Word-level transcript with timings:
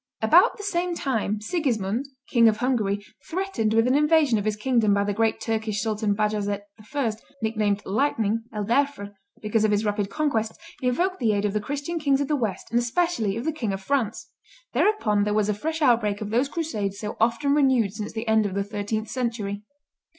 About 0.19 0.57
the 0.57 0.63
same 0.63 0.95
time 0.95 1.39
Sigismund, 1.41 2.07
King 2.31 2.47
of 2.49 2.57
Hungary, 2.57 3.05
threatened 3.29 3.75
with 3.75 3.85
an 3.85 3.93
invasion 3.93 4.39
of 4.39 4.45
his 4.45 4.55
kingdom 4.55 4.95
by 4.95 5.03
the 5.03 5.13
great 5.13 5.39
Turkish 5.39 5.79
Sultan 5.83 6.15
Bajazet 6.15 6.61
I., 6.95 7.11
nicknamed 7.43 7.83
Lightning 7.85 8.43
(El 8.51 8.65
Derfr), 8.65 9.13
because 9.43 9.63
of 9.63 9.69
his 9.69 9.85
rapid 9.85 10.09
conquests, 10.09 10.57
invoked 10.81 11.19
the 11.19 11.33
aid 11.33 11.45
of 11.45 11.53
the 11.53 11.61
Christian 11.61 11.99
kings 11.99 12.19
of 12.19 12.27
the 12.29 12.35
West, 12.35 12.71
and 12.71 12.79
especially 12.79 13.37
of 13.37 13.45
the 13.45 13.53
King 13.53 13.73
of 13.73 13.81
France. 13.83 14.31
Thereupon 14.73 15.23
there 15.23 15.35
was 15.35 15.49
a 15.49 15.53
fresh 15.53 15.83
outbreak 15.83 16.19
of 16.19 16.31
those 16.31 16.49
crusades 16.49 16.97
so 16.97 17.15
often 17.19 17.53
renewed 17.53 17.93
since 17.93 18.11
the 18.11 18.27
end 18.27 18.47
of 18.47 18.55
the 18.55 18.63
thirteenth 18.63 19.07
century. 19.07 19.61